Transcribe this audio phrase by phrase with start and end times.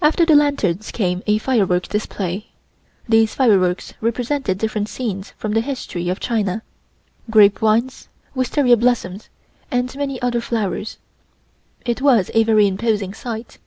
[0.00, 2.46] After the lanterns came a firework display.
[3.06, 6.62] These fireworks represented different scenes in the history of China,
[7.28, 9.28] grape vines, wisteria blossoms,
[9.70, 10.96] and many other flowers.
[11.84, 13.58] It was a very imposing sight.